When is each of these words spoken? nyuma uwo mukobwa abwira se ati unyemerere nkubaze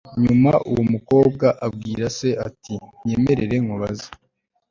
nyuma 0.23 0.51
uwo 0.69 0.83
mukobwa 0.93 1.47
abwira 1.65 2.05
se 2.17 2.29
ati 2.47 2.73
unyemerere 3.01 3.55
nkubaze 3.63 4.07